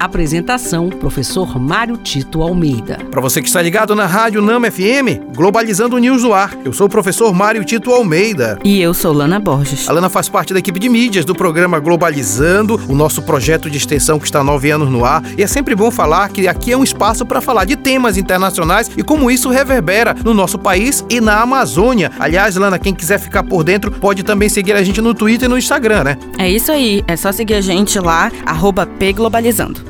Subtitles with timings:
[0.00, 2.98] Apresentação: Professor Mário Tito Almeida.
[3.10, 6.56] Para você que está ligado na Rádio Nama FM, Globalizando News no ar.
[6.64, 8.58] Eu sou o professor Mário Tito Almeida.
[8.64, 9.86] E eu sou Lana Borges.
[9.90, 13.76] A Lana faz parte da equipe de mídias do programa Globalizando, o nosso projeto de
[13.76, 15.22] extensão que está há nove anos no ar.
[15.36, 18.90] E é sempre bom falar que aqui é um espaço para falar de temas internacionais
[18.96, 22.10] e como isso reverbera no nosso país e na Amazônia.
[22.18, 25.50] Aliás, Lana, quem quiser ficar por dentro pode também seguir a gente no Twitter e
[25.50, 26.18] no Instagram, né?
[26.38, 29.89] É isso aí, é só seguir a gente lá, arroba pglobalizando.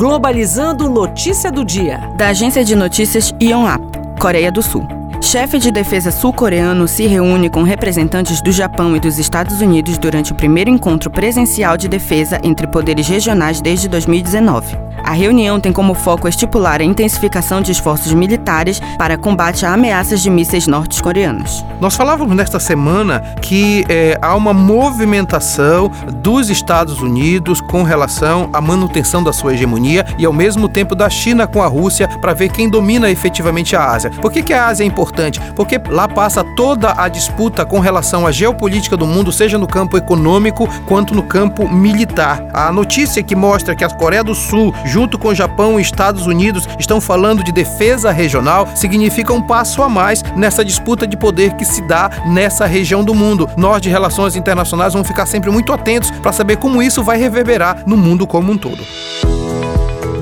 [0.00, 1.98] Globalizando notícia do dia.
[2.16, 3.82] Da agência de notícias Yonhap,
[4.18, 4.88] Coreia do Sul.
[5.20, 10.32] Chefe de defesa sul-coreano se reúne com representantes do Japão e dos Estados Unidos durante
[10.32, 14.74] o primeiro encontro presencial de defesa entre poderes regionais desde 2019.
[15.10, 20.22] A reunião tem como foco estipular a intensificação de esforços militares para combate a ameaças
[20.22, 21.64] de mísseis norte-coreanos.
[21.80, 25.90] Nós falávamos nesta semana que é, há uma movimentação
[26.22, 31.10] dos Estados Unidos com relação à manutenção da sua hegemonia e, ao mesmo tempo, da
[31.10, 34.10] China com a Rússia para ver quem domina efetivamente a Ásia.
[34.10, 35.40] Por que, que a Ásia é importante?
[35.56, 39.96] Porque lá passa toda a disputa com relação à geopolítica do mundo, seja no campo
[39.96, 42.46] econômico quanto no campo militar.
[42.54, 46.26] A notícia que mostra que a Coreia do Sul, junto com o Japão e Estados
[46.26, 51.54] Unidos, estão falando de defesa regional, significa um passo a mais nessa disputa de poder
[51.54, 53.48] que se dá nessa região do mundo.
[53.56, 57.84] Nós, de relações internacionais, vamos ficar sempre muito atentos para saber como isso vai reverberar
[57.86, 58.82] no mundo como um todo.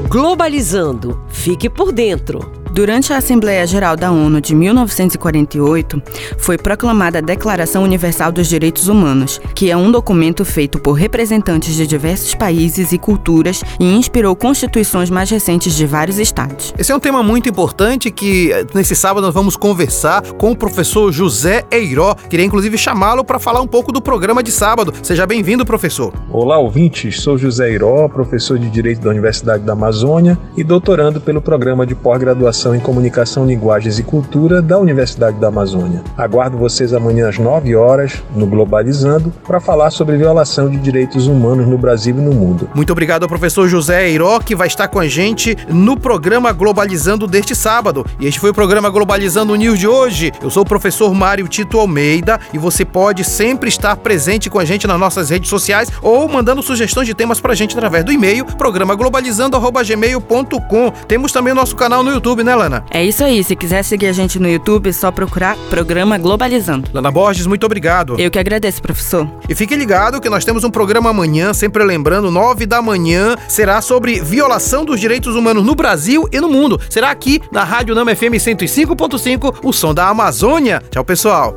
[0.08, 1.20] Globalizando.
[1.28, 2.57] Fique por dentro.
[2.78, 6.00] Durante a Assembleia Geral da ONU de 1948,
[6.38, 11.74] foi proclamada a Declaração Universal dos Direitos Humanos, que é um documento feito por representantes
[11.74, 16.72] de diversos países e culturas e inspirou constituições mais recentes de vários estados.
[16.78, 20.56] Esse é um tema muito importante que eh, nesse sábado nós vamos conversar com o
[20.56, 22.14] professor José Eiró.
[22.30, 24.94] Queria inclusive chamá-lo para falar um pouco do programa de sábado.
[25.02, 26.14] Seja bem-vindo, professor.
[26.30, 27.20] Olá, ouvintes.
[27.20, 31.96] Sou José Eiró, professor de Direito da Universidade da Amazônia e doutorando pelo programa de
[31.96, 36.02] pós-graduação em Comunicação, Linguagens e Cultura da Universidade da Amazônia.
[36.16, 41.66] Aguardo vocês amanhã às 9 horas no Globalizando para falar sobre violação de direitos humanos
[41.66, 42.68] no Brasil e no mundo.
[42.74, 47.26] Muito obrigado ao professor José Eiró, que vai estar com a gente no programa Globalizando
[47.26, 48.04] deste sábado.
[48.20, 50.32] E este foi o programa Globalizando News de hoje.
[50.42, 54.64] Eu sou o professor Mário Tito Almeida e você pode sempre estar presente com a
[54.64, 58.12] gente nas nossas redes sociais ou mandando sugestões de temas para a gente através do
[58.12, 60.92] e-mail programaglobalizando.gmail.com.
[61.06, 62.84] Temos também o nosso canal no YouTube, né, Lana?
[62.90, 63.42] É isso aí.
[63.42, 66.90] Se quiser seguir a gente no YouTube, é só procurar Programa Globalizando.
[66.92, 68.18] Lana Borges, muito obrigado.
[68.18, 69.28] Eu que agradeço, professor.
[69.48, 73.80] E fique ligado que nós temos um programa amanhã, sempre lembrando, nove da manhã, será
[73.80, 76.80] sobre violação dos direitos humanos no Brasil e no mundo.
[76.90, 80.82] Será aqui na Rádio Nama FM 105.5, o som da Amazônia.
[80.90, 81.54] Tchau, pessoal.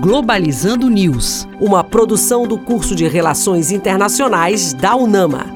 [0.00, 5.55] Globalizando News, uma produção do curso de Relações Internacionais da UNAMA.